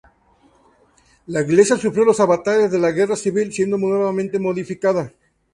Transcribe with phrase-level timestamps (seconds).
[1.27, 5.13] La iglesia sufrió los avatares de la Guerra Civil, siendo nuevamente modificada.